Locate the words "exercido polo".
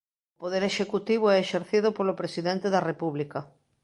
1.39-2.17